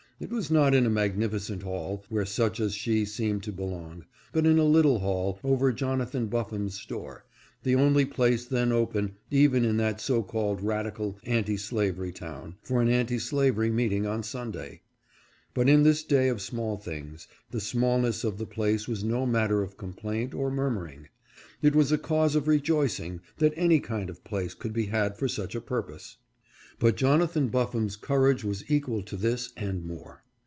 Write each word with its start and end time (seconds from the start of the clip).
It 0.23 0.29
was 0.29 0.51
not 0.51 0.75
in 0.75 0.85
a 0.85 0.89
magnificent 0.91 1.63
hall, 1.63 2.05
where 2.07 2.27
such 2.27 2.59
as 2.59 2.75
she 2.75 3.05
seemed 3.05 3.41
to 3.41 3.51
belong, 3.51 4.05
but 4.31 4.45
in 4.45 4.59
a 4.59 4.63
little 4.63 4.99
hall 4.99 5.39
over 5.43 5.73
Jonathan 5.73 6.27
Buffum's 6.27 6.75
store, 6.75 7.25
the 7.63 7.73
only 7.73 8.05
place 8.05 8.45
then 8.45 8.71
open, 8.71 9.15
even 9.31 9.65
in 9.65 9.77
that 9.77 9.99
so 9.99 10.17
LYDIA 10.17 10.21
MARIA 10.21 10.27
CHILD. 10.27 10.59
571 10.59 11.15
called 11.15 11.25
radical 11.25 11.31
anti 11.37 11.57
slavery 11.57 12.11
town, 12.11 12.55
for 12.61 12.83
an 12.83 12.89
anti 12.89 13.17
slavery 13.17 13.71
meet 13.71 13.93
ing 13.93 14.05
on 14.05 14.21
Sunday. 14.21 14.81
But 15.55 15.67
in 15.67 15.81
this 15.81 16.03
day 16.03 16.29
of 16.29 16.39
small 16.39 16.77
things, 16.77 17.27
the 17.49 17.59
smallness 17.59 18.23
of 18.23 18.37
the 18.37 18.45
place 18.45 18.87
was 18.87 19.03
no 19.03 19.25
matter 19.25 19.63
of 19.63 19.75
complaint 19.75 20.35
or 20.35 20.51
murmuring. 20.51 21.07
It 21.63 21.73
was 21.75 21.91
a 21.91 21.97
cause 21.97 22.35
of 22.35 22.47
rejoicing 22.47 23.21
that 23.37 23.53
any 23.55 23.79
kind 23.79 24.07
of 24.07 24.23
place 24.23 24.53
could 24.53 24.71
be 24.73 24.85
had 24.85 25.17
for 25.17 25.27
such 25.27 25.55
a 25.55 25.61
purpose. 25.61 26.17
But 26.79 26.97
Jonathan 26.97 27.49
Buffum's 27.49 27.95
courage 27.95 28.43
was 28.43 28.65
equal 28.67 29.03
to 29.03 29.15
this 29.15 29.53
and 29.55 29.85
more. 29.85 30.23